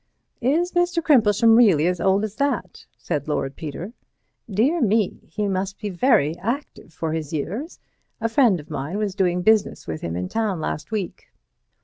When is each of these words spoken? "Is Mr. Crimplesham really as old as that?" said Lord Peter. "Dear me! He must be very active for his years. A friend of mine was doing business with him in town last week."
"Is 0.41 0.71
Mr. 0.71 0.99
Crimplesham 0.99 1.55
really 1.55 1.85
as 1.85 2.01
old 2.01 2.23
as 2.23 2.37
that?" 2.37 2.87
said 2.97 3.27
Lord 3.27 3.55
Peter. 3.55 3.93
"Dear 4.49 4.81
me! 4.81 5.19
He 5.31 5.47
must 5.47 5.77
be 5.79 5.91
very 5.91 6.35
active 6.39 6.91
for 6.91 7.13
his 7.13 7.33
years. 7.33 7.77
A 8.19 8.27
friend 8.27 8.59
of 8.59 8.71
mine 8.71 8.97
was 8.97 9.13
doing 9.13 9.43
business 9.43 9.85
with 9.85 10.01
him 10.01 10.15
in 10.15 10.27
town 10.27 10.59
last 10.59 10.89
week." 10.89 11.29